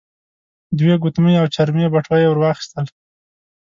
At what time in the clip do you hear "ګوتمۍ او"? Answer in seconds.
1.03-1.47